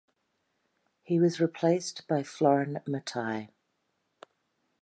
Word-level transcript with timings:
He 1.03 1.19
was 1.19 1.39
replaced 1.39 2.07
by 2.07 2.23
Florin 2.23 2.79
Matei. 2.87 3.49